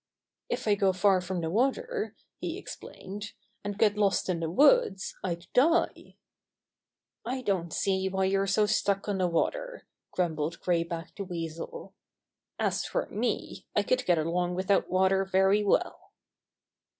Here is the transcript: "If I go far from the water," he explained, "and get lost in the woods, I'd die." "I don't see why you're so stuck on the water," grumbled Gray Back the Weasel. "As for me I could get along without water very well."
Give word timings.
"If 0.49 0.67
I 0.67 0.73
go 0.73 0.93
far 0.93 1.21
from 1.21 1.41
the 1.41 1.49
water," 1.51 2.15
he 2.39 2.57
explained, 2.57 3.33
"and 3.63 3.77
get 3.77 3.97
lost 3.99 4.29
in 4.29 4.39
the 4.39 4.49
woods, 4.49 5.15
I'd 5.23 5.45
die." 5.53 6.15
"I 7.23 7.43
don't 7.43 7.71
see 7.71 8.09
why 8.09 8.25
you're 8.25 8.47
so 8.47 8.65
stuck 8.65 9.07
on 9.07 9.19
the 9.19 9.27
water," 9.27 9.85
grumbled 10.09 10.59
Gray 10.59 10.83
Back 10.83 11.13
the 11.15 11.23
Weasel. 11.23 11.93
"As 12.57 12.83
for 12.83 13.05
me 13.11 13.67
I 13.75 13.83
could 13.83 14.07
get 14.07 14.17
along 14.17 14.55
without 14.55 14.89
water 14.89 15.23
very 15.23 15.63
well." 15.63 16.11